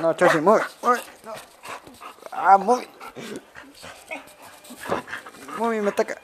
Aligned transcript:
No, 0.00 0.14
Chochi, 0.14 0.40
mueve, 0.40 0.64
mueve. 0.82 1.02
No. 1.24 1.32
Ah, 2.30 2.56
mueve. 2.58 2.88
Mueve, 5.58 5.82
me 5.82 5.88
ataca. 5.88 6.20